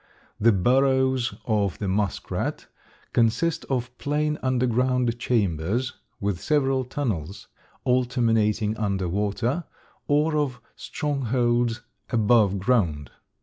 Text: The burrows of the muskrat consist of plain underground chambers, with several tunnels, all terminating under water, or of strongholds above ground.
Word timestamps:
The 0.39 0.51
burrows 0.51 1.35
of 1.45 1.77
the 1.77 1.87
muskrat 1.87 2.65
consist 3.13 3.65
of 3.65 3.95
plain 3.99 4.39
underground 4.41 5.19
chambers, 5.19 5.93
with 6.19 6.41
several 6.41 6.83
tunnels, 6.85 7.47
all 7.83 8.05
terminating 8.05 8.75
under 8.77 9.07
water, 9.07 9.65
or 10.07 10.35
of 10.37 10.59
strongholds 10.75 11.81
above 12.09 12.57
ground. 12.57 13.11